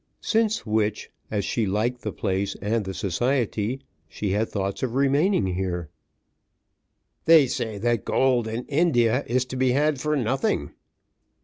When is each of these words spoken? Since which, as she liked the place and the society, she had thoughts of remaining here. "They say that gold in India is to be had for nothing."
Since 0.23 0.65
which, 0.65 1.11
as 1.29 1.45
she 1.45 1.67
liked 1.67 2.01
the 2.01 2.11
place 2.11 2.55
and 2.59 2.83
the 2.85 2.93
society, 2.95 3.81
she 4.09 4.31
had 4.31 4.49
thoughts 4.49 4.81
of 4.81 4.95
remaining 4.95 5.45
here. 5.45 5.89
"They 7.25 7.45
say 7.45 7.77
that 7.77 8.03
gold 8.03 8.47
in 8.47 8.65
India 8.65 9.23
is 9.27 9.45
to 9.45 9.55
be 9.55 9.73
had 9.73 10.01
for 10.01 10.17
nothing." 10.17 10.71